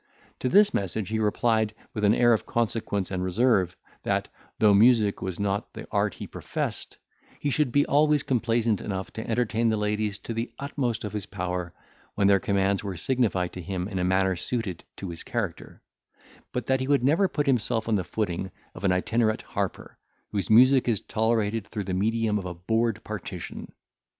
[0.39, 5.21] To this message he replied, with an air of consequence and reserve, that, though music
[5.21, 6.97] was not the art he professed,
[7.39, 11.27] he should be always complaisant enough to entertain the ladies to the utmost of his
[11.27, 11.75] power,
[12.15, 15.83] when their commands were signified to him in a manner suited to his character;
[16.51, 19.99] but that he would never put himself on the footing of an itinerate harper,
[20.29, 23.71] whose music is tolerated through the medium of a board partition.